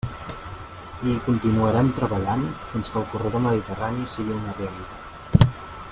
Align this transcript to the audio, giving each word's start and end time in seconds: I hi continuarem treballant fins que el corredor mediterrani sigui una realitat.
I 1.07 1.11
hi 1.15 1.17
continuarem 1.27 1.91
treballant 1.99 2.47
fins 2.71 2.91
que 2.95 2.99
el 3.03 3.07
corredor 3.13 3.45
mediterrani 3.49 4.11
sigui 4.15 4.37
una 4.41 4.57
realitat. 4.63 5.51